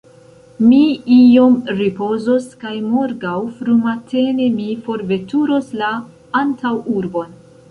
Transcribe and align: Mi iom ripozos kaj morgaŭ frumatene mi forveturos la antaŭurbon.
Mi 0.69 0.77
iom 1.15 1.57
ripozos 1.81 2.47
kaj 2.63 2.71
morgaŭ 2.93 3.35
frumatene 3.59 4.49
mi 4.57 4.67
forveturos 4.89 5.71
la 5.85 5.93
antaŭurbon. 6.43 7.39